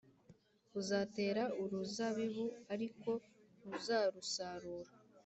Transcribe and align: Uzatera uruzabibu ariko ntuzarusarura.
Uzatera 0.79 1.43
uruzabibu 1.61 2.45
ariko 2.73 3.09
ntuzarusarura. 3.65 4.91